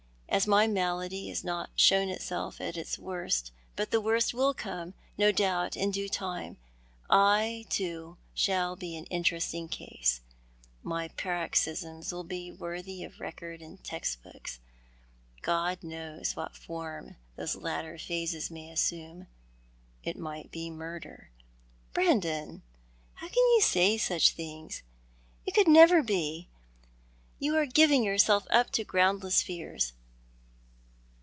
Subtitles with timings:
[0.33, 4.53] As yet my malady has not shown itself at its worst, but t!ic worst will
[4.53, 6.55] come, no doubt, in due time.
[7.09, 10.21] I, too, shall be an interesting case—
[10.93, 14.61] my paroxysms will be worthy of record in the text books.
[15.41, 19.27] God knows what form those latter i:)hases may assume.
[20.01, 21.29] It might be murder."
[21.93, 22.61] "Brandon!
[22.65, 22.79] Oh,
[23.15, 24.81] how can you say such things?
[25.45, 26.47] It could never be!
[27.37, 29.91] You are giving yourself up to groundless fears.